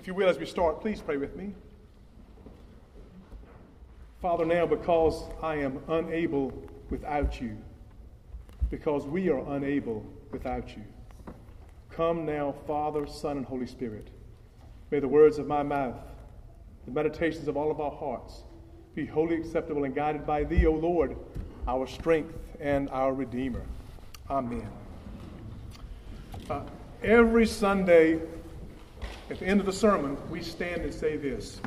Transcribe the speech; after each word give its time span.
If 0.00 0.06
you 0.06 0.14
will, 0.14 0.30
as 0.30 0.38
we 0.38 0.46
start, 0.46 0.80
please 0.80 1.02
pray 1.02 1.18
with 1.18 1.36
me. 1.36 1.52
Father, 4.22 4.46
now 4.46 4.64
because 4.64 5.24
I 5.42 5.56
am 5.56 5.78
unable 5.88 6.54
without 6.88 7.38
you, 7.38 7.58
because 8.70 9.04
we 9.04 9.28
are 9.28 9.40
unable 9.56 10.02
without 10.32 10.74
you, 10.74 10.82
come 11.90 12.24
now, 12.24 12.54
Father, 12.66 13.06
Son, 13.06 13.36
and 13.36 13.44
Holy 13.44 13.66
Spirit. 13.66 14.08
May 14.90 15.00
the 15.00 15.06
words 15.06 15.36
of 15.36 15.46
my 15.46 15.62
mouth, 15.62 16.00
the 16.86 16.92
meditations 16.92 17.46
of 17.46 17.58
all 17.58 17.70
of 17.70 17.78
our 17.78 17.90
hearts, 17.90 18.44
be 18.94 19.04
wholly 19.04 19.36
acceptable 19.36 19.84
and 19.84 19.94
guided 19.94 20.26
by 20.26 20.44
Thee, 20.44 20.64
O 20.64 20.72
Lord, 20.72 21.14
our 21.68 21.86
strength 21.86 22.38
and 22.58 22.88
our 22.88 23.12
Redeemer. 23.12 23.66
Amen. 24.30 24.66
Uh, 26.48 26.62
every 27.02 27.46
Sunday, 27.46 28.22
at 29.30 29.38
the 29.38 29.46
end 29.46 29.60
of 29.60 29.66
the 29.66 29.72
sermon, 29.72 30.18
we 30.28 30.42
stand 30.42 30.82
and 30.82 30.92
say 30.92 31.16
this 31.16 31.60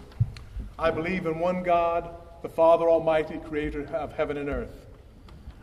I 0.77 0.91
believe 0.91 1.25
in 1.25 1.39
one 1.39 1.63
God, 1.63 2.09
the 2.41 2.49
Father 2.49 2.89
Almighty, 2.89 3.37
creator 3.37 3.85
of 3.95 4.13
heaven 4.13 4.37
and 4.37 4.49
earth. 4.49 4.87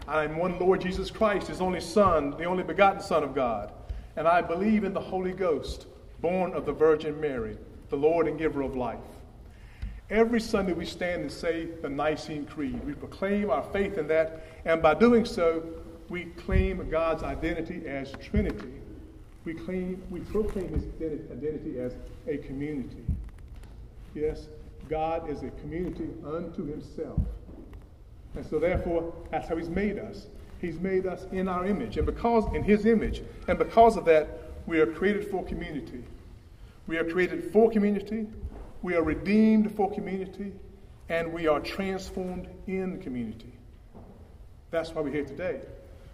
I 0.09 0.25
am 0.25 0.39
one 0.39 0.59
Lord 0.59 0.81
Jesus 0.81 1.11
Christ, 1.11 1.49
his 1.49 1.61
only 1.61 1.81
Son, 1.81 2.31
the 2.31 2.45
only 2.45 2.65
begotten 2.65 3.03
Son 3.03 3.23
of 3.23 3.35
God. 3.35 3.73
And 4.17 4.27
I 4.27 4.41
believe 4.41 4.83
in 4.85 4.95
the 4.95 5.01
Holy 5.01 5.33
Ghost, 5.33 5.87
born 6.21 6.53
of 6.53 6.65
the 6.65 6.73
Virgin 6.73 7.21
Mary, 7.21 7.57
the 7.91 7.97
Lord 7.97 8.27
and 8.27 8.39
giver 8.39 8.62
of 8.62 8.75
life. 8.75 8.98
Every 10.09 10.41
Sunday 10.41 10.73
we 10.73 10.87
stand 10.87 11.23
and 11.23 11.31
say 11.31 11.67
the 11.83 11.89
Nicene 11.89 12.47
Creed. 12.47 12.83
We 12.85 12.95
proclaim 12.95 13.51
our 13.51 13.62
faith 13.62 13.98
in 13.98 14.09
that, 14.09 14.47
and 14.65 14.83
by 14.83 14.95
doing 14.95 15.25
so, 15.25 15.62
we 16.09 16.25
claim 16.25 16.89
God's 16.91 17.23
identity 17.23 17.87
as 17.87 18.12
Trinity 18.21 18.80
we 19.45 19.55
claim, 19.55 20.03
we 20.11 20.21
proclaim 20.21 20.69
his 20.69 20.85
identity 21.33 21.81
as 21.81 21.95
a 22.27 22.39
community. 22.39 23.05
Yes, 24.14 24.48
God 24.89 25.31
is 25.31 25.42
a 25.42 25.51
community 25.62 26.09
unto 26.27 26.67
himself. 26.67 27.20
And 28.34 28.45
so 28.45 28.59
therefore, 28.59 29.12
that's 29.31 29.48
how 29.48 29.56
he's 29.56 29.69
made 29.69 29.98
us. 29.98 30.27
He's 30.61 30.79
made 30.79 31.06
us 31.06 31.27
in 31.33 31.48
our 31.48 31.67
image. 31.67 31.97
And 31.97 32.06
because 32.06 32.45
in 32.55 32.62
his 32.62 32.84
image, 32.87 33.23
and 33.48 33.59
because 33.59 33.97
of 33.97 34.05
that, 34.05 34.29
we 34.67 34.79
are 34.79 34.87
created 34.87 35.31
for 35.31 35.45
community. 35.45 36.05
We 36.86 36.98
are 36.98 37.05
created 37.05 37.51
for 37.53 37.70
community, 37.70 38.27
we 38.83 38.95
are 38.95 39.03
redeemed 39.03 39.75
for 39.75 39.91
community, 39.92 40.53
and 41.09 41.33
we 41.33 41.47
are 41.47 41.61
transformed 41.61 42.48
in 42.67 43.01
community. 43.01 43.53
That's 44.70 44.91
why 44.95 45.03
we're 45.03 45.12
here 45.12 45.25
today. 45.25 45.61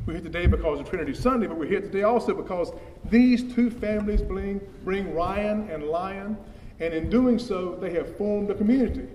We're 0.07 0.12
here 0.12 0.23
today 0.23 0.47
because 0.47 0.79
of 0.79 0.89
Trinity 0.89 1.15
Sunday, 1.15 1.49
but 1.49 1.59
we're 1.59 1.67
here 1.67 1.81
today 1.81 2.05
also 2.05 2.33
because 2.33 2.71
these 3.11 3.53
two 3.53 3.71
families 3.71 4.23
bring, 4.23 4.61
bring 4.85 5.12
Ryan 5.12 5.69
and 5.69 5.83
Lion, 5.83 6.37
and 6.79 6.95
in 6.95 7.11
doing 7.11 7.41
so, 7.41 7.75
they 7.75 7.93
have 7.95 8.17
formed 8.17 8.49
a 8.49 8.55
community. 8.55 9.09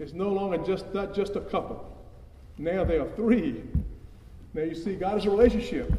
It's 0.00 0.12
no 0.12 0.30
longer 0.30 0.58
just 0.58 0.92
not 0.92 1.14
just 1.14 1.36
a 1.36 1.40
couple. 1.40 1.96
Now 2.58 2.82
they 2.82 2.98
are 2.98 3.08
three. 3.10 3.62
Now 4.52 4.62
you 4.62 4.74
see, 4.74 4.96
God 4.96 5.16
is 5.18 5.26
a 5.26 5.30
relationship, 5.30 5.92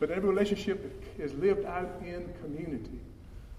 but 0.00 0.10
every 0.10 0.28
relationship 0.28 1.02
is 1.18 1.32
lived 1.32 1.64
out 1.64 1.88
in 2.04 2.30
community. 2.42 3.00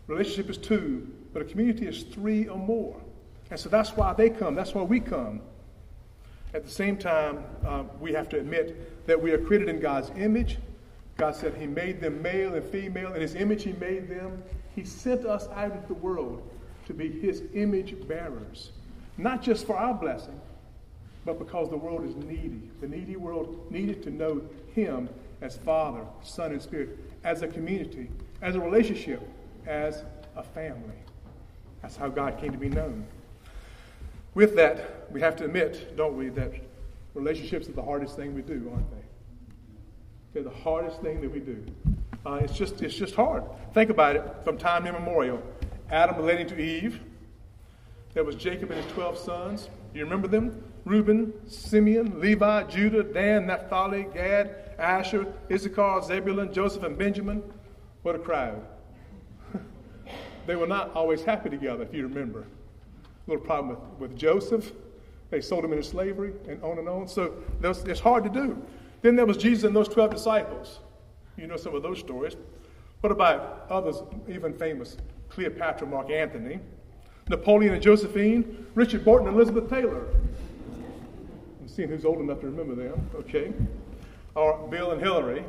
Relationship 0.05 0.51
is 0.51 0.59
two, 0.59 1.11
but 1.33 1.41
a 1.41 1.45
community 1.45 1.87
is 1.87 2.03
three 2.03 2.47
or 2.47 2.59
more. 2.59 3.01
And 3.49 3.59
so 3.59 3.67
that's 3.67 3.97
why 3.97 4.13
they 4.13 4.29
come. 4.29 4.53
That's 4.53 4.75
why 4.75 4.83
we 4.83 4.99
come. 4.99 5.41
At 6.53 6.65
the 6.65 6.71
same 6.71 6.97
time, 6.97 7.43
uh, 7.65 7.83
we 7.99 8.11
have 8.13 8.27
to 8.29 8.37
admit 8.37 9.07
that 9.07 9.21
we 9.21 9.31
are 9.31 9.37
created 9.37 9.69
in 9.69 9.79
God's 9.79 10.11
image. 10.17 10.57
God 11.17 11.35
said 11.35 11.55
He 11.55 11.65
made 11.65 12.01
them 12.01 12.21
male 12.21 12.53
and 12.55 12.63
female. 12.63 13.13
In 13.13 13.21
His 13.21 13.35
image, 13.35 13.63
He 13.63 13.73
made 13.73 14.09
them. 14.09 14.43
He 14.75 14.83
sent 14.83 15.25
us 15.25 15.47
out 15.55 15.71
into 15.71 15.87
the 15.87 15.93
world 15.93 16.41
to 16.87 16.93
be 16.93 17.09
His 17.09 17.43
image 17.53 17.95
bearers, 18.07 18.71
not 19.17 19.41
just 19.41 19.65
for 19.65 19.77
our 19.77 19.93
blessing, 19.93 20.39
but 21.25 21.39
because 21.39 21.69
the 21.69 21.77
world 21.77 22.03
is 22.03 22.15
needy. 22.15 22.69
The 22.81 22.87
needy 22.87 23.15
world 23.15 23.71
needed 23.71 24.03
to 24.03 24.09
know 24.09 24.41
Him 24.73 25.09
as 25.41 25.57
Father, 25.57 26.05
Son, 26.21 26.51
and 26.51 26.61
Spirit, 26.61 26.97
as 27.23 27.43
a 27.43 27.47
community, 27.47 28.09
as 28.41 28.55
a 28.55 28.59
relationship, 28.59 29.21
as 29.67 30.03
a 30.35 30.43
family. 30.43 30.95
That's 31.81 31.95
how 31.95 32.09
God 32.09 32.39
came 32.39 32.51
to 32.51 32.57
be 32.57 32.69
known. 32.69 33.05
With 34.33 34.55
that, 34.55 35.11
we 35.11 35.19
have 35.19 35.35
to 35.37 35.45
admit, 35.45 35.97
don't 35.97 36.17
we, 36.17 36.29
that 36.29 36.53
relationships 37.13 37.67
are 37.67 37.73
the 37.73 37.83
hardest 37.83 38.15
thing 38.15 38.33
we 38.33 38.41
do, 38.41 38.71
aren't 38.73 38.89
they? 38.91 39.03
They're 40.33 40.43
the 40.43 40.49
hardest 40.49 41.01
thing 41.01 41.19
that 41.21 41.29
we 41.29 41.39
do. 41.39 41.65
Uh, 42.25 42.35
it's, 42.35 42.53
just, 42.53 42.81
it's 42.81 42.95
just 42.95 43.13
hard. 43.13 43.43
Think 43.73 43.89
about 43.89 44.15
it 44.15 44.23
from 44.45 44.57
time 44.57 44.87
immemorial. 44.87 45.43
Adam 45.89 46.15
relating 46.15 46.47
to 46.47 46.57
Eve. 46.57 47.01
There 48.13 48.23
was 48.23 48.35
Jacob 48.35 48.71
and 48.71 48.81
his 48.81 48.93
12 48.93 49.17
sons. 49.17 49.69
You 49.93 50.03
remember 50.05 50.29
them? 50.29 50.63
Reuben, 50.85 51.33
Simeon, 51.49 52.19
Levi, 52.21 52.63
Judah, 52.63 53.03
Dan, 53.03 53.47
Naphtali, 53.47 54.07
Gad, 54.13 54.55
Asher, 54.79 55.27
Issachar, 55.51 56.03
Zebulun, 56.03 56.53
Joseph, 56.53 56.83
and 56.83 56.97
Benjamin. 56.97 57.43
What 58.03 58.15
a 58.15 58.19
crowd. 58.19 58.65
they 60.47 60.55
were 60.55 60.67
not 60.67 60.95
always 60.95 61.23
happy 61.23 61.49
together, 61.49 61.83
if 61.83 61.93
you 61.93 62.03
remember 62.03 62.45
little 63.31 63.45
problem 63.45 63.69
with, 63.69 64.11
with 64.11 64.17
Joseph. 64.17 64.71
They 65.29 65.41
sold 65.41 65.63
him 65.63 65.71
into 65.71 65.83
slavery 65.83 66.33
and 66.47 66.61
on 66.61 66.77
and 66.77 66.89
on. 66.89 67.07
So 67.07 67.33
was, 67.61 67.83
it's 67.85 67.99
hard 67.99 68.23
to 68.25 68.29
do. 68.29 68.61
Then 69.01 69.15
there 69.15 69.25
was 69.25 69.37
Jesus 69.37 69.63
and 69.63 69.75
those 69.75 69.87
12 69.87 70.11
disciples. 70.11 70.79
You 71.37 71.47
know 71.47 71.57
some 71.57 71.73
of 71.73 71.81
those 71.81 71.99
stories. 71.99 72.35
What 72.99 73.11
about 73.11 73.65
others, 73.69 74.03
even 74.27 74.53
famous? 74.53 74.97
Cleopatra, 75.29 75.87
Mark 75.87 76.09
Antony, 76.11 76.59
Napoleon 77.29 77.73
and 77.73 77.81
Josephine, 77.81 78.67
Richard 78.75 79.05
Burton 79.05 79.27
and 79.27 79.35
Elizabeth 79.35 79.69
Taylor. 79.69 80.05
I'm 81.61 81.67
seeing 81.67 81.87
who's 81.87 82.05
old 82.05 82.19
enough 82.19 82.41
to 82.41 82.47
remember 82.47 82.75
them, 82.75 83.09
okay? 83.15 83.53
Or 84.35 84.67
Bill 84.69 84.91
and 84.91 85.01
Hillary. 85.01 85.45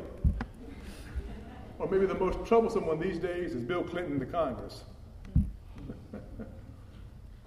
Or 1.79 1.89
maybe 1.89 2.05
the 2.05 2.15
most 2.15 2.43
troublesome 2.45 2.87
one 2.87 2.99
these 2.99 3.19
days 3.19 3.53
is 3.53 3.61
Bill 3.61 3.83
Clinton 3.83 4.13
in 4.13 4.19
the 4.19 4.25
Congress 4.25 4.83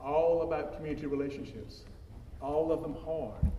all 0.07 0.43
about 0.43 0.77
community 0.77 1.07
relationships. 1.07 1.83
All 2.41 2.71
of 2.71 2.83
them 2.83 2.95
hard. 3.05 3.53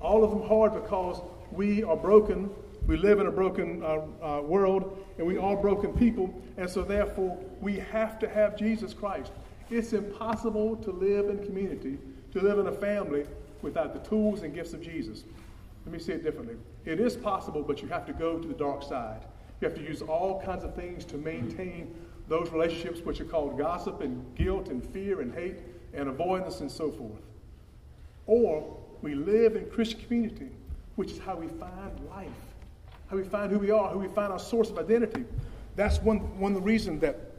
All 0.00 0.24
of 0.24 0.30
them 0.30 0.42
hard 0.42 0.74
because 0.74 1.22
we 1.52 1.84
are 1.84 1.96
broken. 1.96 2.50
We 2.86 2.96
live 2.96 3.20
in 3.20 3.26
a 3.26 3.30
broken 3.30 3.82
uh, 3.82 4.02
uh, 4.22 4.42
world, 4.42 5.04
and 5.18 5.26
we 5.26 5.38
are 5.38 5.56
broken 5.56 5.92
people, 5.92 6.32
and 6.56 6.68
so 6.68 6.82
therefore 6.82 7.38
we 7.60 7.78
have 7.78 8.18
to 8.18 8.28
have 8.28 8.56
Jesus 8.56 8.92
Christ. 8.92 9.32
It's 9.70 9.92
impossible 9.92 10.76
to 10.76 10.90
live 10.90 11.28
in 11.28 11.44
community, 11.44 11.98
to 12.32 12.40
live 12.40 12.58
in 12.58 12.66
a 12.66 12.72
family, 12.72 13.24
without 13.62 13.92
the 13.92 14.08
tools 14.08 14.42
and 14.42 14.54
gifts 14.54 14.72
of 14.72 14.82
Jesus. 14.82 15.24
Let 15.84 15.92
me 15.92 15.98
say 15.98 16.14
it 16.14 16.24
differently. 16.24 16.56
It 16.84 17.00
is 17.00 17.16
possible, 17.16 17.62
but 17.62 17.80
you 17.80 17.88
have 17.88 18.06
to 18.06 18.12
go 18.12 18.38
to 18.38 18.46
the 18.46 18.54
dark 18.54 18.82
side. 18.82 19.22
You 19.60 19.68
have 19.68 19.76
to 19.76 19.82
use 19.82 20.02
all 20.02 20.40
kinds 20.42 20.62
of 20.62 20.74
things 20.74 21.04
to 21.06 21.16
maintain 21.16 21.94
those 22.28 22.50
relationships, 22.50 23.00
which 23.00 23.20
are 23.20 23.24
called 23.24 23.56
gossip 23.56 24.00
and 24.00 24.22
guilt 24.34 24.68
and 24.68 24.84
fear 24.84 25.20
and 25.20 25.34
hate 25.34 25.58
and 25.96 26.08
avoidance 26.08 26.60
and 26.60 26.70
so 26.70 26.90
forth. 26.90 27.22
Or 28.26 28.76
we 29.02 29.14
live 29.14 29.56
in 29.56 29.68
Christian 29.70 30.00
community, 30.00 30.50
which 30.96 31.10
is 31.10 31.18
how 31.18 31.36
we 31.36 31.48
find 31.48 32.00
life, 32.08 32.28
how 33.08 33.16
we 33.16 33.24
find 33.24 33.50
who 33.50 33.58
we 33.58 33.70
are, 33.70 33.88
who 33.90 33.98
we 33.98 34.08
find 34.08 34.32
our 34.32 34.38
source 34.38 34.70
of 34.70 34.78
identity. 34.78 35.24
That's 35.74 35.98
one, 35.98 36.18
one 36.38 36.52
of 36.52 36.58
the 36.58 36.66
reasons 36.66 37.00
that 37.00 37.32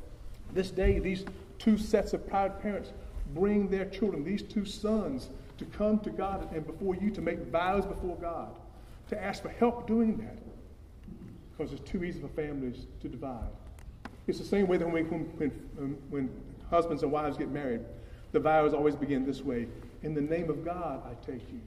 this 0.53 0.71
day 0.71 0.99
these 0.99 1.25
two 1.59 1.77
sets 1.77 2.13
of 2.13 2.27
proud 2.27 2.61
parents 2.61 2.91
bring 3.33 3.67
their 3.67 3.85
children, 3.85 4.23
these 4.23 4.41
two 4.41 4.65
sons, 4.65 5.29
to 5.57 5.65
come 5.65 5.99
to 5.99 6.09
God 6.09 6.47
and 6.53 6.65
before 6.65 6.95
you 6.95 7.09
to 7.11 7.21
make 7.21 7.39
vows 7.47 7.85
before 7.85 8.15
God, 8.17 8.49
to 9.09 9.21
ask 9.21 9.41
for 9.41 9.49
help 9.49 9.87
doing 9.87 10.17
that. 10.17 10.37
Because 11.57 11.73
it's 11.73 11.89
too 11.89 12.03
easy 12.03 12.19
for 12.19 12.27
families 12.29 12.85
to 13.01 13.09
divide. 13.09 13.49
It's 14.27 14.37
the 14.37 14.45
same 14.45 14.67
way 14.67 14.77
that 14.77 14.87
when, 14.87 15.05
when, 15.05 15.49
when 16.09 16.23
um, 16.23 16.29
husbands 16.69 17.01
and 17.01 17.11
wives 17.11 17.37
get 17.37 17.49
married, 17.49 17.81
the 18.37 18.43
vows 18.43 18.71
always 18.71 18.95
begin 18.95 19.25
this 19.25 19.41
way 19.41 19.67
In 20.03 20.13
the 20.13 20.21
name 20.21 20.51
of 20.51 20.63
God, 20.63 21.01
I 21.03 21.15
take 21.25 21.41
you. 21.51 21.59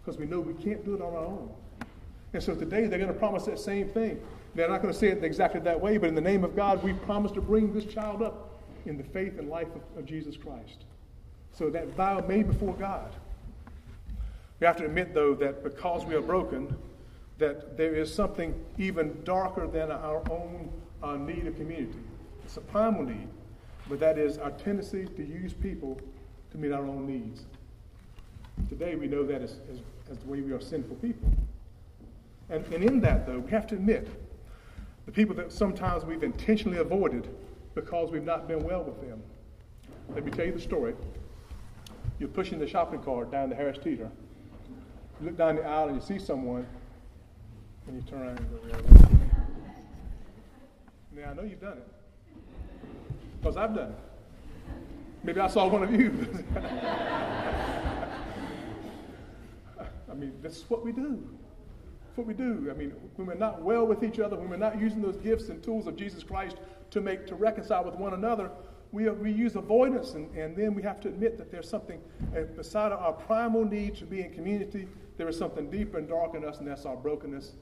Because 0.00 0.18
we 0.18 0.26
know 0.26 0.38
we 0.38 0.52
can't 0.52 0.84
do 0.84 0.94
it 0.94 1.00
on 1.00 1.14
our 1.14 1.24
own. 1.24 1.50
And 2.34 2.42
so 2.42 2.54
today 2.54 2.86
they're 2.86 2.98
going 2.98 3.10
to 3.10 3.18
promise 3.18 3.46
that 3.46 3.58
same 3.58 3.88
thing. 3.88 4.20
They're 4.54 4.68
not 4.68 4.82
going 4.82 4.92
to 4.92 4.98
say 4.98 5.08
it 5.08 5.24
exactly 5.24 5.60
that 5.60 5.80
way, 5.80 5.96
but 5.96 6.10
in 6.10 6.14
the 6.14 6.20
name 6.20 6.44
of 6.44 6.54
God, 6.54 6.82
we 6.82 6.92
promise 6.92 7.32
to 7.32 7.40
bring 7.40 7.72
this 7.72 7.86
child 7.86 8.22
up 8.22 8.60
in 8.84 8.98
the 8.98 9.02
faith 9.02 9.38
and 9.38 9.48
life 9.48 9.68
of, 9.74 9.98
of 9.98 10.04
Jesus 10.04 10.36
Christ. 10.36 10.84
So 11.52 11.70
that 11.70 11.88
vow 11.96 12.22
made 12.28 12.48
before 12.48 12.74
God. 12.74 13.16
We 14.60 14.66
have 14.66 14.76
to 14.76 14.84
admit, 14.84 15.14
though, 15.14 15.34
that 15.36 15.64
because 15.64 16.04
we 16.04 16.14
are 16.16 16.20
broken, 16.20 16.76
that 17.38 17.78
there 17.78 17.94
is 17.94 18.14
something 18.14 18.54
even 18.76 19.22
darker 19.24 19.66
than 19.66 19.90
our 19.90 20.22
own 20.30 20.70
uh, 21.02 21.16
need 21.16 21.46
of 21.46 21.56
community. 21.56 22.00
It's 22.44 22.58
a 22.58 22.60
primal 22.60 23.04
need 23.04 23.28
but 23.88 24.00
that 24.00 24.18
is 24.18 24.38
our 24.38 24.50
tendency 24.50 25.06
to 25.06 25.24
use 25.24 25.52
people 25.52 26.00
to 26.50 26.58
meet 26.58 26.72
our 26.72 26.84
own 26.84 27.06
needs. 27.06 27.44
Today, 28.68 28.96
we 28.96 29.06
know 29.06 29.24
that 29.24 29.42
as, 29.42 29.60
as, 29.70 29.78
as 30.10 30.18
the 30.18 30.26
way 30.28 30.40
we 30.40 30.52
are 30.52 30.60
sinful 30.60 30.96
people. 30.96 31.30
And, 32.50 32.64
and 32.72 32.82
in 32.84 33.00
that, 33.00 33.26
though, 33.26 33.38
we 33.38 33.50
have 33.50 33.66
to 33.68 33.74
admit 33.74 34.08
the 35.06 35.12
people 35.12 35.34
that 35.36 35.52
sometimes 35.52 36.04
we've 36.04 36.22
intentionally 36.22 36.78
avoided 36.78 37.28
because 37.74 38.10
we've 38.10 38.24
not 38.24 38.48
been 38.48 38.62
well 38.64 38.82
with 38.82 39.00
them. 39.00 39.22
Let 40.14 40.24
me 40.24 40.30
tell 40.30 40.46
you 40.46 40.52
the 40.52 40.60
story. 40.60 40.94
You're 42.18 42.28
pushing 42.28 42.58
the 42.58 42.66
shopping 42.66 43.00
cart 43.00 43.30
down 43.30 43.48
the 43.48 43.54
Harris 43.54 43.78
Teeter. 43.78 44.10
You 45.20 45.26
look 45.26 45.36
down 45.36 45.56
the 45.56 45.64
aisle 45.64 45.88
and 45.88 45.96
you 45.96 46.02
see 46.02 46.18
someone, 46.18 46.66
and 47.86 47.96
you 47.96 48.02
turn 48.02 48.22
around 48.22 48.38
and 48.38 48.50
go. 48.50 48.58
Now, 51.16 51.30
I 51.30 51.34
know 51.34 51.42
you've 51.42 51.60
done 51.60 51.78
it, 51.78 51.88
because 53.40 53.56
I've 53.56 53.74
done 53.74 53.90
it. 53.90 53.98
Maybe 55.24 55.40
I 55.40 55.48
saw 55.48 55.66
one 55.68 55.82
of 55.82 55.92
you. 55.92 56.44
I 60.10 60.14
mean, 60.14 60.32
this 60.42 60.56
is 60.58 60.64
what 60.68 60.84
we 60.84 60.92
do. 60.92 61.22
That's 62.06 62.16
what 62.16 62.26
we 62.26 62.34
do. 62.34 62.68
I 62.70 62.74
mean, 62.74 62.92
when 63.16 63.26
we're 63.26 63.34
not 63.34 63.62
well 63.62 63.86
with 63.86 64.02
each 64.02 64.18
other, 64.20 64.36
when 64.36 64.48
we're 64.48 64.56
not 64.56 64.80
using 64.80 65.02
those 65.02 65.16
gifts 65.16 65.48
and 65.48 65.62
tools 65.62 65.86
of 65.86 65.96
Jesus 65.96 66.22
Christ 66.22 66.56
to 66.90 67.00
make 67.00 67.26
to 67.26 67.34
reconcile 67.34 67.84
with 67.84 67.94
one 67.94 68.14
another, 68.14 68.50
we, 68.90 69.08
we 69.10 69.30
use 69.30 69.56
avoidance, 69.56 70.14
and, 70.14 70.34
and 70.34 70.56
then 70.56 70.74
we 70.74 70.82
have 70.82 71.00
to 71.00 71.08
admit 71.08 71.36
that 71.36 71.50
there's 71.50 71.68
something 71.68 72.00
uh, 72.34 72.42
beside 72.56 72.92
our 72.92 73.12
primal 73.12 73.64
need 73.64 73.96
to 73.96 74.04
be 74.04 74.22
in 74.22 74.32
community. 74.32 74.88
There 75.18 75.28
is 75.28 75.36
something 75.36 75.70
deeper 75.70 75.98
and 75.98 76.08
dark 76.08 76.34
in 76.34 76.44
us, 76.44 76.58
and 76.58 76.66
that's 76.66 76.86
our 76.86 76.96
brokenness. 76.96 77.52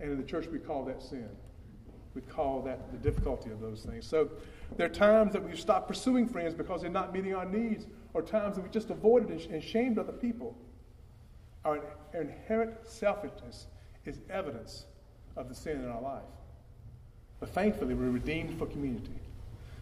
And 0.00 0.10
in 0.10 0.16
the 0.16 0.24
church, 0.24 0.46
we 0.48 0.58
call 0.58 0.84
that 0.86 1.02
sin. 1.02 1.28
We 2.14 2.22
call 2.22 2.62
that 2.62 2.90
the 2.90 2.98
difficulty 2.98 3.50
of 3.50 3.60
those 3.60 3.82
things. 3.82 4.06
So 4.06 4.30
there 4.76 4.86
are 4.86 4.90
times 4.90 5.32
that 5.32 5.42
we've 5.42 5.58
stopped 5.58 5.88
pursuing 5.88 6.26
friends 6.26 6.54
because 6.54 6.82
they're 6.82 6.90
not 6.90 7.12
meeting 7.12 7.34
our 7.34 7.44
needs, 7.44 7.86
or 8.14 8.22
times 8.22 8.56
that 8.56 8.62
we 8.62 8.70
just 8.70 8.90
avoided 8.90 9.30
and 9.50 9.62
shamed 9.62 9.98
other 9.98 10.12
people. 10.12 10.56
Our 11.64 11.80
inherent 12.14 12.74
selfishness 12.84 13.66
is 14.04 14.20
evidence 14.30 14.86
of 15.36 15.48
the 15.48 15.54
sin 15.54 15.80
in 15.80 15.88
our 15.88 16.00
life. 16.00 16.22
But 17.40 17.50
thankfully, 17.50 17.94
we're 17.94 18.10
redeemed 18.10 18.58
for 18.58 18.66
community. 18.66 19.14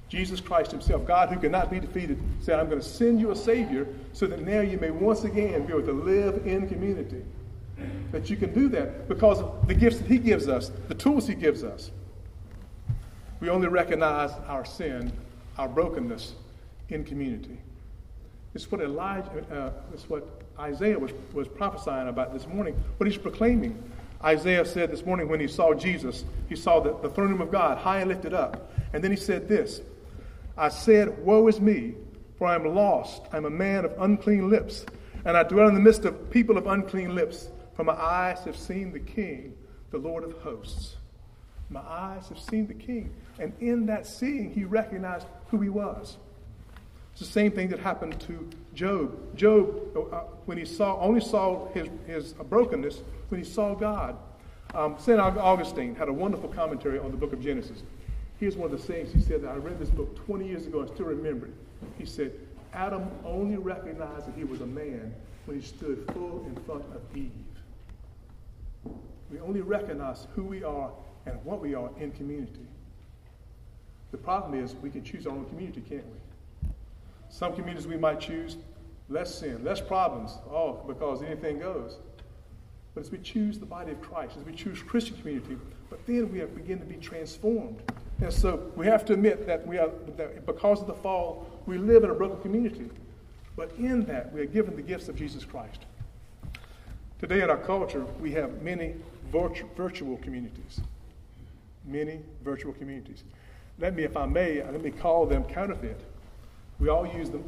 Jesus 0.08 0.40
Christ 0.40 0.72
Himself, 0.72 1.06
God 1.06 1.28
who 1.28 1.38
cannot 1.38 1.70
be 1.70 1.78
defeated, 1.78 2.20
said, 2.40 2.58
I'm 2.58 2.66
going 2.68 2.80
to 2.80 2.86
send 2.86 3.20
you 3.20 3.30
a 3.30 3.36
Savior 3.36 3.86
so 4.12 4.26
that 4.26 4.40
now 4.40 4.60
you 4.60 4.76
may 4.78 4.90
once 4.90 5.24
again 5.24 5.66
be 5.66 5.72
able 5.72 5.86
to 5.86 5.92
live 5.92 6.46
in 6.46 6.68
community. 6.68 7.22
That 8.10 8.28
you 8.28 8.36
can 8.36 8.52
do 8.52 8.68
that 8.70 9.08
because 9.08 9.40
of 9.40 9.68
the 9.68 9.74
gifts 9.74 9.98
that 9.98 10.08
He 10.08 10.18
gives 10.18 10.48
us, 10.48 10.72
the 10.88 10.94
tools 10.94 11.28
He 11.28 11.34
gives 11.34 11.62
us. 11.62 11.92
We 13.40 13.48
only 13.48 13.68
recognize 13.68 14.32
our 14.46 14.64
sin, 14.64 15.12
our 15.56 15.68
brokenness 15.68 16.34
in 16.90 17.04
community. 17.04 17.58
It's 18.54 18.70
what 18.70 18.80
Elijah, 18.80 19.30
uh, 19.50 19.70
it's 19.94 20.08
what 20.08 20.28
Isaiah 20.58 20.98
was, 20.98 21.12
was 21.32 21.48
prophesying 21.48 22.08
about 22.08 22.32
this 22.32 22.46
morning, 22.46 22.74
what 22.98 23.06
he's 23.06 23.18
proclaiming. 23.18 23.82
Isaiah 24.22 24.66
said 24.66 24.90
this 24.90 25.06
morning 25.06 25.28
when 25.28 25.40
he 25.40 25.48
saw 25.48 25.72
Jesus, 25.72 26.24
he 26.48 26.56
saw 26.56 26.80
the, 26.80 26.94
the 26.98 27.08
throne 27.08 27.30
room 27.30 27.40
of 27.40 27.50
God 27.50 27.78
high 27.78 28.00
and 28.00 28.08
lifted 28.08 28.34
up. 28.34 28.70
And 28.92 29.02
then 29.02 29.10
he 29.10 29.16
said 29.16 29.48
this 29.48 29.80
I 30.58 30.68
said, 30.68 31.24
Woe 31.24 31.46
is 31.48 31.60
me, 31.60 31.94
for 32.36 32.46
I 32.46 32.54
am 32.54 32.66
lost. 32.74 33.22
I 33.32 33.38
am 33.38 33.46
a 33.46 33.50
man 33.50 33.84
of 33.86 33.94
unclean 33.98 34.50
lips, 34.50 34.84
and 35.24 35.36
I 35.36 35.44
dwell 35.44 35.68
in 35.68 35.74
the 35.74 35.80
midst 35.80 36.04
of 36.04 36.30
people 36.30 36.58
of 36.58 36.66
unclean 36.66 37.14
lips, 37.14 37.48
for 37.74 37.84
my 37.84 37.94
eyes 37.94 38.40
have 38.40 38.56
seen 38.56 38.92
the 38.92 39.00
King, 39.00 39.56
the 39.90 39.98
Lord 39.98 40.24
of 40.24 40.32
hosts. 40.42 40.96
My 41.70 41.80
eyes 41.80 42.28
have 42.28 42.38
seen 42.38 42.66
the 42.66 42.74
King. 42.74 43.14
And 43.40 43.54
in 43.60 43.86
that 43.86 44.06
seeing, 44.06 44.52
he 44.52 44.64
recognized 44.64 45.26
who 45.48 45.60
he 45.60 45.70
was. 45.70 46.18
It's 47.12 47.20
the 47.20 47.26
same 47.26 47.50
thing 47.50 47.68
that 47.70 47.80
happened 47.80 48.20
to 48.20 48.48
Job. 48.74 49.36
Job, 49.36 49.74
uh, 49.96 50.20
when 50.44 50.58
he 50.58 50.64
saw, 50.64 51.00
only 51.00 51.20
saw 51.20 51.66
his, 51.72 51.88
his 52.06 52.32
brokenness, 52.34 53.00
when 53.30 53.42
he 53.42 53.48
saw 53.48 53.74
God. 53.74 54.16
Um, 54.74 54.96
St. 54.98 55.18
Augustine 55.18 55.96
had 55.96 56.08
a 56.08 56.12
wonderful 56.12 56.48
commentary 56.50 56.98
on 56.98 57.10
the 57.10 57.16
book 57.16 57.32
of 57.32 57.42
Genesis. 57.42 57.82
Here's 58.38 58.56
one 58.56 58.72
of 58.72 58.78
the 58.78 58.86
sayings 58.86 59.12
he 59.12 59.20
said 59.20 59.42
that 59.42 59.50
I 59.50 59.56
read 59.56 59.78
this 59.78 59.90
book 59.90 60.24
20 60.26 60.46
years 60.46 60.66
ago 60.66 60.80
and 60.80 60.90
still 60.90 61.06
remember 61.06 61.46
it. 61.46 61.54
He 61.98 62.04
said, 62.06 62.32
Adam 62.72 63.10
only 63.24 63.56
recognized 63.56 64.26
that 64.26 64.34
he 64.36 64.44
was 64.44 64.60
a 64.60 64.66
man 64.66 65.14
when 65.46 65.60
he 65.60 65.66
stood 65.66 66.04
full 66.12 66.44
in 66.46 66.54
front 66.64 66.84
of 66.94 67.00
Eve. 67.16 67.32
We 69.30 69.40
only 69.40 69.60
recognize 69.60 70.26
who 70.34 70.44
we 70.44 70.62
are 70.62 70.90
and 71.26 71.42
what 71.44 71.60
we 71.60 71.74
are 71.74 71.90
in 71.98 72.12
community. 72.12 72.66
The 74.10 74.18
problem 74.18 74.62
is 74.62 74.74
we 74.76 74.90
can 74.90 75.04
choose 75.04 75.26
our 75.26 75.32
own 75.32 75.44
community, 75.46 75.82
can't 75.88 76.04
we? 76.06 76.68
Some 77.28 77.54
communities 77.54 77.86
we 77.86 77.96
might 77.96 78.20
choose 78.20 78.56
less 79.08 79.34
sin, 79.34 79.64
less 79.64 79.80
problems, 79.80 80.38
oh, 80.50 80.82
because 80.86 81.22
anything 81.22 81.60
goes. 81.60 81.96
But 82.94 83.02
as 83.04 83.10
we 83.10 83.18
choose 83.18 83.58
the 83.58 83.66
body 83.66 83.92
of 83.92 84.00
Christ, 84.00 84.36
as 84.36 84.44
we 84.44 84.52
choose 84.52 84.82
Christian 84.82 85.16
community, 85.18 85.56
but 85.88 86.04
then 86.06 86.32
we 86.32 86.40
begin 86.40 86.78
to 86.80 86.84
be 86.84 86.96
transformed. 86.96 87.80
And 88.20 88.32
so 88.32 88.70
we 88.76 88.86
have 88.86 89.04
to 89.06 89.12
admit 89.12 89.46
that 89.46 89.66
we 89.66 89.78
are 89.78 89.90
that 90.16 90.44
because 90.44 90.80
of 90.80 90.86
the 90.86 90.94
fall, 90.94 91.46
we 91.66 91.78
live 91.78 92.04
in 92.04 92.10
a 92.10 92.14
broken 92.14 92.40
community. 92.42 92.90
But 93.56 93.72
in 93.78 94.04
that, 94.06 94.32
we 94.32 94.40
are 94.40 94.46
given 94.46 94.74
the 94.74 94.82
gifts 94.82 95.08
of 95.08 95.16
Jesus 95.16 95.44
Christ. 95.44 95.86
Today 97.20 97.42
in 97.42 97.50
our 97.50 97.56
culture, 97.56 98.04
we 98.20 98.32
have 98.32 98.62
many 98.62 98.96
virtual 99.32 100.16
communities 100.18 100.80
many 101.84 102.20
virtual 102.44 102.72
communities. 102.72 103.24
Let 103.80 103.96
me, 103.96 104.04
if 104.04 104.16
I 104.16 104.26
may, 104.26 104.60
uh, 104.60 104.70
let 104.70 104.82
me 104.82 104.90
call 104.90 105.26
them 105.26 105.44
counterfeit. 105.44 106.00
We 106.78 106.88
all 106.88 107.06
use 107.06 107.30
them 107.30 107.44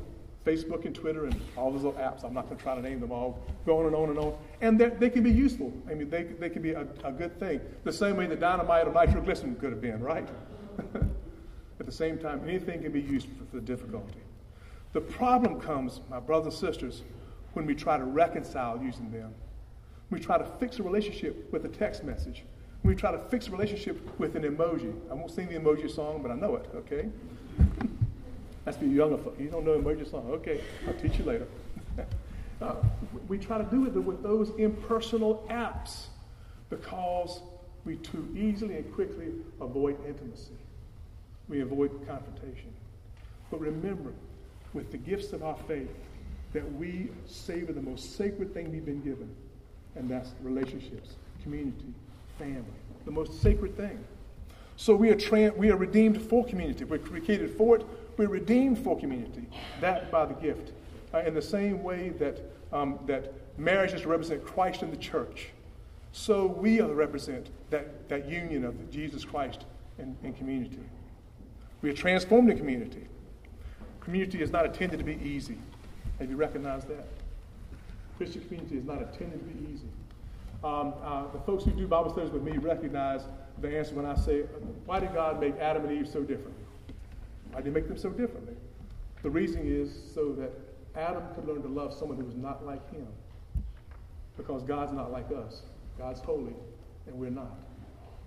Facebook 0.47 0.85
and 0.87 0.95
Twitter 0.95 1.27
and 1.27 1.41
all 1.57 1.71
those 1.71 1.85
little 1.85 2.01
apps. 2.01 2.25
I'm 2.25 2.35
not 2.35 2.47
going 2.47 2.57
to 2.57 2.63
try 2.63 2.75
to 2.75 2.83
name 2.83 3.01
them 3.01 3.13
all. 3.13 3.39
Go 3.65 3.79
on 3.79 3.87
and 3.87 3.95
on 3.95 4.11
and 4.11 4.19
on. 4.19 4.35
And 4.61 4.79
they 4.79 5.11
can 5.11 5.23
be 5.23 5.31
useful. 5.31 5.73
I 5.89 5.95
mean, 5.95 6.11
they, 6.11 6.25
they 6.25 6.51
can 6.51 6.63
be 6.63 6.73
a, 6.73 6.87
a 7.05 7.13
good 7.13 7.39
thing. 7.39 7.61
The 7.85 7.93
same 7.93 8.17
way 8.17 8.27
the 8.27 8.37
dynamite 8.37 8.89
or 8.89 8.93
nitroglycerin 8.93 9.57
could 9.57 9.71
have 9.71 9.81
been, 9.81 10.01
right? 10.01 10.29
At 11.81 11.87
the 11.87 11.93
same 11.93 12.19
time, 12.19 12.43
anything 12.49 12.83
can 12.83 12.93
be 12.93 13.01
used 13.01 13.29
for, 13.29 13.45
for 13.45 13.57
the 13.57 13.63
difficulty. 13.63 14.21
The 14.93 15.01
problem 15.01 15.61
comes, 15.61 16.01
my 16.11 16.21
brothers 16.21 16.55
and 16.55 16.75
sisters, 16.75 17.03
when 17.53 17.67
we 17.67 17.75
try 17.75 17.99
to 17.99 18.05
reconcile 18.05 18.81
using 18.83 19.11
them. 19.11 19.35
We 20.11 20.19
try 20.19 20.39
to 20.39 20.45
fix 20.59 20.79
a 20.79 20.83
relationship 20.83 21.51
with 21.53 21.65
a 21.65 21.69
text 21.69 22.05
message 22.05 22.45
we 22.83 22.95
try 22.95 23.13
to 23.13 23.19
fix 23.19 23.47
a 23.47 23.51
relationship 23.51 24.19
with 24.19 24.35
an 24.35 24.43
emoji. 24.43 24.93
I 25.11 25.15
won't 25.15 25.31
sing 25.31 25.49
the 25.49 25.55
emoji 25.55 25.91
song, 25.91 26.21
but 26.23 26.31
I 26.31 26.35
know 26.35 26.57
it, 26.57 26.69
okay? 26.75 27.09
That's 28.65 28.77
for 28.77 28.85
you 28.85 28.93
younger 28.93 29.19
folks. 29.19 29.41
You 29.41 29.49
don't 29.49 29.65
know 29.65 29.79
emoji 29.79 30.09
song. 30.09 30.29
Okay, 30.31 30.61
I'll 30.87 30.95
teach 30.95 31.19
you 31.19 31.25
later. 31.25 31.47
uh, 32.63 32.75
we 33.29 33.39
try 33.39 33.59
to 33.59 33.65
do 33.65 33.87
it 33.87 33.95
with 33.95 34.23
those 34.23 34.51
impersonal 34.59 35.47
apps 35.49 36.07
because 36.71 37.41
we 37.85 37.97
too 37.97 38.29
easily 38.37 38.77
and 38.77 38.95
quickly 38.95 39.33
avoid 39.61 39.97
intimacy. 40.07 40.57
We 41.49 41.61
avoid 41.61 41.91
confrontation. 42.07 42.73
But 43.51 43.61
remember, 43.61 44.13
with 44.73 44.91
the 44.91 44.99
gifts 44.99 45.33
of 45.33 45.43
our 45.43 45.57
faith, 45.69 45.91
that 46.53 46.73
we 46.75 47.11
savor 47.27 47.73
the 47.73 47.83
most 47.83 48.17
sacred 48.17 48.55
thing 48.55 48.71
we've 48.71 48.85
been 48.85 49.03
given, 49.03 49.35
and 49.97 50.09
that's 50.09 50.31
relationships, 50.43 51.15
community, 51.43 51.93
family, 52.39 52.65
the 53.05 53.11
most 53.11 53.41
sacred 53.41 53.77
thing. 53.77 54.03
So 54.77 54.95
we 54.95 55.11
are, 55.11 55.17
tra- 55.17 55.53
we 55.53 55.71
are 55.71 55.77
redeemed 55.77 56.21
for 56.21 56.45
community. 56.45 56.85
We're 56.85 56.99
created 56.99 57.51
for 57.57 57.77
it. 57.77 57.87
We're 58.17 58.29
redeemed 58.29 58.79
for 58.79 58.99
community. 58.99 59.47
That 59.81 60.11
by 60.11 60.27
the 60.27 60.35
gift. 60.35 60.73
Uh, 61.15 61.19
in 61.21 61.35
the 61.35 61.43
same 61.43 61.83
way 61.83 62.11
that, 62.19 62.41
um, 62.73 62.99
that 63.07 63.33
marriage 63.59 63.93
is 63.93 64.03
to 64.03 64.09
represent 64.09 64.45
Christ 64.45 64.83
in 64.83 64.91
the 64.91 64.97
church, 64.97 65.49
so 66.13 66.47
we 66.47 66.81
are 66.81 66.89
to 66.89 66.95
represent 66.95 67.51
that, 67.71 68.09
that 68.09 68.29
union 68.29 68.65
of 68.65 68.91
Jesus 68.91 69.25
Christ 69.25 69.65
in, 69.99 70.17
in 70.23 70.33
community. 70.35 70.79
We 71.81 71.91
are 71.91 71.95
transformed 71.95 72.51
in 72.51 72.59
community. 72.59 73.07
Community 74.01 74.43
is 74.43 74.51
not 74.51 74.67
intended 74.67 74.99
to 74.99 75.05
be 75.05 75.19
easy. 75.23 75.59
Have 76.19 76.31
you 76.31 76.37
recognized 76.37 76.89
that? 76.89 77.07
Christian 78.17 78.43
community 78.43 78.79
is 78.79 78.85
not 78.85 79.03
intended 79.03 79.39
to 79.39 79.55
be 79.55 79.73
easy. 79.73 79.87
Um, 80.65 80.95
uh, 81.03 81.25
the 81.33 81.41
folks 81.41 81.65
who 81.65 81.73
do 81.73 81.87
Bible 81.89 82.13
studies 82.13 82.31
with 82.31 82.43
me 82.43 82.57
recognize 82.59 83.23
the 83.61 83.77
answer 83.77 83.95
when 83.95 84.07
I 84.07 84.15
say, 84.15 84.43
Why 84.87 85.01
did 85.01 85.13
God 85.13 85.41
make 85.41 85.57
Adam 85.59 85.85
and 85.85 85.99
Eve 85.99 86.09
so 86.09 86.23
different? 86.23 86.57
Why 87.51 87.61
did 87.61 87.67
he 87.67 87.73
make 87.73 87.89
them 87.89 87.99
so 87.99 88.11
differently? 88.11 88.55
The 89.23 89.31
reason 89.31 89.63
is 89.65 89.93
so 90.15 90.33
that 90.35 90.53
Adam 90.95 91.23
could 91.35 91.47
learn 91.47 91.63
to 91.63 91.69
love 91.69 91.93
someone 91.93 92.17
who 92.17 92.25
was 92.25 92.37
not 92.37 92.65
like 92.65 92.89
him. 92.93 93.07
Because 94.37 94.63
God's 94.63 94.93
not 94.93 95.11
like 95.11 95.27
us. 95.33 95.63
God's 95.99 96.21
holy, 96.21 96.55
and 97.07 97.17
we're 97.17 97.31
not. 97.31 97.59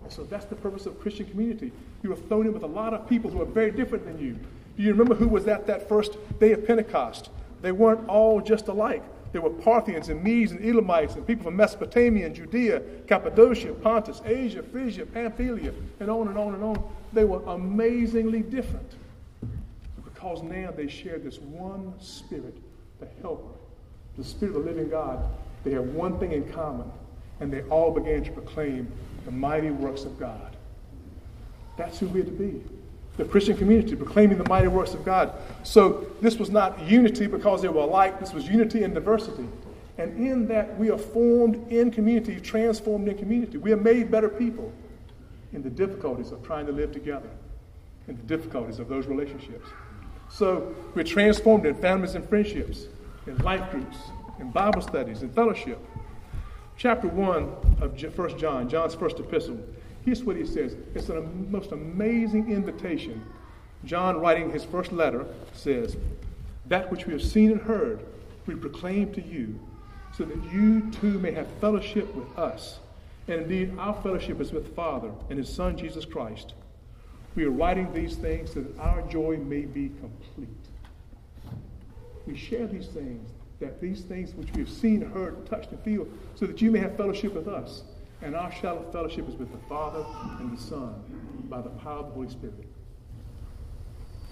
And 0.04 0.12
so 0.12 0.24
that's 0.24 0.46
the 0.46 0.56
purpose 0.56 0.86
of 0.86 1.00
Christian 1.00 1.25
community. 1.25 1.72
You 2.04 2.12
are 2.13 2.18
thrown 2.18 2.46
in 2.46 2.54
with 2.54 2.63
a 2.63 2.68
lot 2.68 2.94
of 2.94 3.08
people 3.10 3.32
who 3.32 3.42
are 3.42 3.46
very 3.46 3.72
different 3.72 4.06
than 4.06 4.20
you. 4.20 4.38
Do 4.77 4.84
you 4.84 4.92
remember 4.92 5.15
who 5.15 5.27
was 5.27 5.48
at 5.48 5.65
that 5.68 5.88
first 5.88 6.18
day 6.39 6.51
of 6.51 6.68
Pentecost? 6.68 7.30
They 7.62 7.72
weren't 7.72 8.08
all 8.08 8.42
just 8.42 8.68
alike. 8.68 9.04
There 9.36 9.42
were 9.42 9.50
Parthians 9.50 10.08
and 10.08 10.24
Medes 10.24 10.54
and 10.54 10.63
Elamites 10.63 11.15
and 11.15 11.27
people 11.27 11.44
from 11.44 11.58
Mesopotamia 11.58 12.25
and 12.25 12.34
Judea, 12.34 12.82
Cappadocia, 13.06 13.74
Pontus, 13.74 14.22
Asia, 14.24 14.63
Phrygia, 14.63 15.06
Pamphylia, 15.06 15.74
and 16.00 16.10
on 16.10 16.30
and 16.30 16.38
on 16.38 16.54
and 16.54 16.63
on. 16.63 16.82
They 17.12 17.25
were 17.25 17.44
amazingly 17.48 18.44
different 18.44 18.94
because 20.06 20.42
now 20.42 20.72
they 20.72 20.88
shared 20.88 21.25
this 21.25 21.39
one 21.39 21.94
spirit, 22.00 22.56
the 23.01 23.10
helper, 23.22 23.51
the 24.18 24.24
spirit 24.24 24.56
of 24.56 24.63
the 24.63 24.72
living 24.72 24.88
God. 24.88 25.30
They 25.65 25.72
had 25.72 25.94
one 25.94 26.18
thing 26.18 26.32
in 26.32 26.50
common, 26.54 26.89
and 27.42 27.51
they 27.51 27.63
all 27.63 27.92
began 27.92 28.24
to 28.24 28.32
proclaim 28.32 28.89
the 29.25 29.32
mighty 29.32 29.70
works 29.70 30.06
of 30.06 30.18
God. 30.18 30.56
That's 31.75 32.00
who 32.00 32.08
we're 32.08 32.24
to 32.24 32.32
be. 32.32 32.63
The 33.17 33.25
Christian 33.25 33.55
community, 33.55 33.95
proclaiming 33.95 34.38
the 34.38 34.50
mighty 34.50 34.67
works 34.67 34.93
of 34.93 35.05
God. 35.05 35.34
So 35.63 36.07
this 36.22 36.38
was 36.38 36.50
not 36.50 36.81
unity 36.88 37.27
because 37.27 37.62
they 37.62 37.69
were 37.69 37.81
alike, 37.81 38.19
this 38.19 38.34
was 38.34 38.48
unity 38.48 38.84
and 38.84 38.93
diversity. 38.93 39.48
And 39.98 40.17
in 40.17 40.48
that, 40.50 40.77
we 40.77 40.91
are 40.91 40.98
formed 40.98 41.72
in 41.72 41.91
community, 41.91 42.39
transformed 42.41 43.07
in 43.07 43.17
community. 43.17 43.57
We 43.57 43.72
are 43.72 43.77
made 43.77 44.12
better 44.12 44.27
people 44.27 44.74
in 45.53 45.63
the 45.63 45.69
difficulties 45.69 46.31
of 46.31 46.43
trying 46.43 46.65
to 46.65 46.74
live 46.74 46.91
together, 46.91 47.29
in 48.07 48.17
the 48.17 48.24
difficulties 48.24 48.79
of 48.79 48.89
those 48.89 49.07
relationships. 49.07 49.69
So 50.29 50.75
we're 50.95 51.03
transformed 51.03 51.65
in 51.65 51.75
families 51.75 52.15
and 52.15 52.27
friendships, 52.27 52.88
in 53.25 53.38
life 53.38 53.72
groups, 53.72 53.98
in 54.39 54.51
Bible 54.51 54.81
studies, 54.81 55.24
in 55.24 55.29
fellowship. 55.29 55.79
Chapter 56.77 57.07
1 57.07 57.43
of 57.79 58.17
1 58.17 58.38
John, 58.38 58.67
John's 58.67 58.95
first 58.95 59.17
epistle, 59.19 59.57
here's 60.05 60.24
what 60.24 60.38
he 60.38 60.45
says. 60.45 60.75
It's 60.93 61.07
the 61.07 61.21
most 61.21 61.71
amazing 61.71 62.51
invitation. 62.51 63.25
John, 63.83 64.19
writing 64.19 64.51
his 64.51 64.63
first 64.63 64.91
letter, 64.91 65.25
says, 65.53 65.97
That 66.67 66.89
which 66.91 67.05
we 67.05 67.13
have 67.13 67.24
seen 67.24 67.51
and 67.51 67.62
heard, 67.62 68.05
we 68.45 68.55
proclaim 68.55 69.12
to 69.13 69.21
you, 69.21 69.59
so 70.15 70.24
that 70.24 70.53
you 70.53 70.89
too 70.91 71.19
may 71.19 71.31
have 71.31 71.47
fellowship 71.59 72.13
with 72.15 72.38
us. 72.38 72.79
And 73.27 73.41
indeed, 73.41 73.74
our 73.79 74.00
fellowship 74.01 74.39
is 74.39 74.51
with 74.51 74.65
the 74.65 74.74
Father 74.74 75.12
and 75.29 75.39
His 75.39 75.51
Son, 75.51 75.75
Jesus 75.77 76.05
Christ. 76.05 76.53
We 77.35 77.43
are 77.43 77.51
writing 77.51 77.91
these 77.91 78.15
things 78.15 78.53
so 78.53 78.62
that 78.62 78.79
our 78.79 79.01
joy 79.03 79.38
may 79.38 79.62
be 79.62 79.91
complete. 80.00 80.47
We 82.25 82.38
share 82.38 82.65
these 82.67 82.88
things, 82.88 83.29
that 83.59 83.81
these 83.81 84.01
things 84.01 84.33
which 84.35 84.51
we 84.53 84.62
have 84.62 84.69
seen, 84.69 85.01
heard, 85.01 85.45
touched, 85.47 85.71
and 85.71 85.79
feel, 85.81 86.07
so 86.35 86.45
that 86.45 86.62
you 86.62 86.71
may 86.71 86.79
have 86.79 86.95
fellowship 86.95 87.33
with 87.33 87.47
us. 87.47 87.83
And 88.25 88.36
our 88.36 88.51
shallow 88.51 88.84
fellowship 88.91 89.29
is 89.29 89.36
with 89.36 89.51
the 89.51 89.67
Father 89.70 90.03
and 90.39 90.58
the 90.58 90.60
Son 90.60 90.96
by 91.48 91.62
the 91.62 91.70
power 91.70 92.00
of 92.00 92.08
the 92.08 92.13
Holy 92.13 92.27
Spirit. 92.27 92.55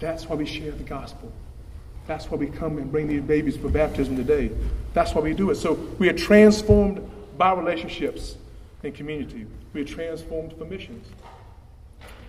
That's 0.00 0.28
why 0.28 0.34
we 0.34 0.44
share 0.44 0.72
the 0.72 0.82
gospel. 0.82 1.30
That's 2.08 2.28
why 2.28 2.36
we 2.36 2.48
come 2.48 2.78
and 2.78 2.90
bring 2.90 3.06
these 3.06 3.22
babies 3.22 3.56
for 3.56 3.68
baptism 3.68 4.16
today. 4.16 4.50
That's 4.94 5.14
why 5.14 5.20
we 5.22 5.32
do 5.32 5.50
it. 5.50 5.54
So 5.54 5.74
we 6.00 6.08
are 6.08 6.12
transformed 6.12 7.08
by 7.38 7.52
relationships 7.52 8.36
and 8.82 8.92
community. 8.92 9.46
We 9.72 9.82
are 9.82 9.86
transformed 9.86 10.54
for 10.58 10.64
missions. 10.64 11.06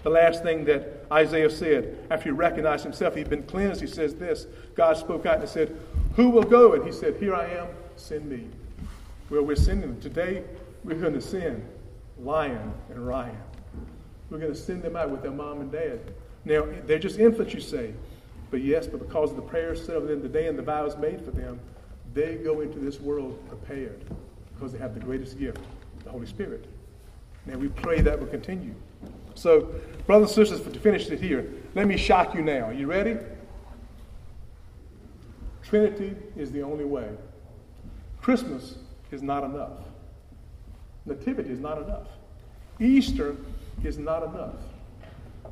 The 0.03 0.12
last 0.12 0.43
thing 0.43 0.65
that 0.65 1.07
Isaiah 1.12 1.50
said 1.50 1.98
after 2.12 2.25
he 2.25 2.29
recognized 2.29 2.84
himself, 2.84 3.15
he'd 3.15 3.27
been 3.27 3.41
cleansed, 3.41 3.81
he 3.81 3.88
says 3.88 4.13
this 4.13 4.45
God 4.75 4.98
spoke 4.98 5.25
out 5.25 5.39
and 5.39 5.50
said, 5.50 5.75
Who 6.15 6.29
will 6.29 6.43
go? 6.43 6.74
And 6.74 6.86
he 6.86 6.91
said, 6.91 7.15
Here 7.15 7.34
I 7.34 7.45
am, 7.45 7.69
send 7.95 8.29
me. 8.29 8.50
Well, 9.31 9.41
we're 9.41 9.55
sending 9.55 9.89
them. 9.89 10.00
Today, 10.00 10.43
we're 10.86 10.96
going 10.96 11.13
to 11.13 11.22
send 11.22 11.68
Lion 12.20 12.74
and 12.89 13.06
Ryan. 13.06 13.38
We're 14.30 14.38
going 14.38 14.54
to 14.54 14.58
send 14.58 14.84
them 14.84 14.96
out 14.96 15.10
with 15.10 15.24
their 15.24 15.32
mom 15.32 15.62
and 15.62 15.72
dad. 15.72 16.00
Now, 16.46 16.65
they're 16.86 17.00
just 17.00 17.20
infants, 17.20 17.54
you 17.54 17.60
say. 17.60 17.94
But 18.51 18.62
yes, 18.62 18.86
but 18.86 19.00
because 19.00 19.32
of 19.32 19.36
the 19.36 19.42
prayers 19.42 19.84
said 19.84 19.96
over 19.96 20.06
them 20.06 20.22
today 20.22 20.48
and 20.48 20.58
the 20.58 20.63
vows 20.63 20.96
made 20.98 21.25
for 21.25 21.32
them, 21.32 21.60
they 22.13 22.36
go 22.36 22.62
into 22.62 22.80
this 22.80 23.01
world 23.01 23.38
prepared 23.50 24.06
because 24.54 24.72
they 24.72 24.77
have 24.77 24.94
the 24.94 25.00
greatest 25.00 25.39
gift, 25.39 25.60
the 26.04 26.12
Holy 26.12 26.27
Spirit. 26.27 26.65
Now, 27.48 27.58
we 27.58 27.68
pray 27.68 28.01
that 28.01 28.20
will 28.20 28.27
continue. 28.27 28.74
So, 29.34 29.74
brothers 30.06 30.38
and 30.38 30.48
sisters, 30.48 30.72
to 30.72 30.80
finish 30.80 31.10
it 31.10 31.20
here, 31.20 31.51
let 31.74 31.88
me 31.88 31.98
shock 31.98 32.36
you 32.36 32.42
now. 32.42 32.65
Are 32.65 32.74
you 32.74 32.88
ready? 32.88 33.18
Trinity 35.63 36.15
is 36.38 36.51
the 36.51 36.62
only 36.62 36.86
way. 36.86 37.10
Christmas 38.22 38.75
is 39.12 39.24
not 39.24 39.44
enough. 39.44 39.80
Nativity 41.05 41.51
is 41.51 41.59
not 41.59 41.81
enough. 41.81 42.07
Easter 42.79 43.35
is 43.83 43.97
not 43.97 44.24
enough. 44.24 44.55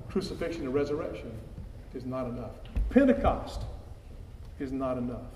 Crucifixion 0.10 0.64
and 0.64 0.74
resurrection 0.74 1.32
is 1.94 2.06
not 2.06 2.28
enough. 2.28 2.52
Pentecost 2.90 3.62
is 4.60 4.72
not 4.72 4.98
enough. 4.98 5.32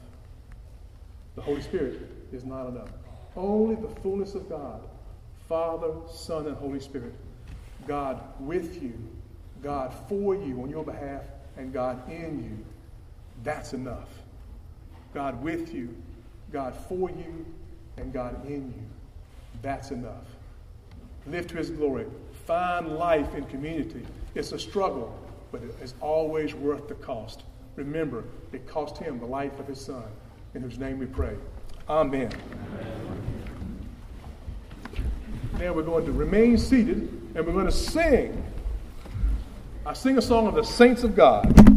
The 1.36 1.41
Holy 1.41 1.62
Spirit 1.62 2.00
is 2.31 2.43
not 2.43 2.67
enough. 2.67 2.89
Only 3.36 3.75
the 3.75 3.89
fullness 4.01 4.33
of 4.33 4.50
God, 4.50 4.81
Father, 5.47 5.93
Son, 6.12 6.47
and 6.47 6.57
Holy 6.57 6.79
Spirit 6.79 7.13
God 7.88 8.21
with 8.39 8.81
you, 8.83 8.93
God 9.63 9.93
for 10.09 10.36
you 10.36 10.62
on 10.62 10.69
your 10.69 10.83
behalf, 10.83 11.24
and 11.57 11.74
God 11.74 12.09
in 12.12 12.43
you. 12.43 12.65
That's 13.43 13.74
enough. 13.74 14.09
God 15.13 15.41
with 15.41 15.74
you, 15.74 15.95
God 16.51 16.75
for 16.75 17.09
you, 17.09 17.45
and 17.97 18.12
God 18.12 18.45
in 18.45 18.74
you. 18.75 18.86
That's 19.61 19.91
enough. 19.91 20.25
Live 21.25 21.47
to 21.47 21.57
his 21.57 21.69
glory. 21.69 22.05
Find 22.45 22.97
life 22.97 23.35
in 23.35 23.45
community. 23.45 24.05
It's 24.35 24.51
a 24.51 24.59
struggle, 24.59 25.17
but 25.51 25.61
it 25.61 25.75
is 25.81 25.93
always 25.99 26.53
worth 26.53 26.87
the 26.87 26.95
cost. 26.95 27.43
Remember, 27.75 28.23
it 28.53 28.67
cost 28.67 28.97
him 28.97 29.19
the 29.19 29.25
life 29.25 29.59
of 29.59 29.67
his 29.67 29.79
son, 29.79 30.05
in 30.53 30.61
whose 30.61 30.79
name 30.79 30.99
we 30.99 31.05
pray. 31.05 31.35
Amen. 31.89 32.31
Amen. 32.31 33.17
Now 35.59 35.73
we're 35.73 35.83
going 35.83 36.05
to 36.05 36.11
remain 36.11 36.57
seated 36.57 37.09
and 37.35 37.45
we're 37.45 37.53
going 37.53 37.65
to 37.65 37.71
sing. 37.71 38.43
I 39.85 39.93
sing 39.93 40.17
a 40.17 40.21
song 40.21 40.47
of 40.47 40.53
the 40.53 40.63
saints 40.63 41.03
of 41.03 41.15
God. 41.15 41.76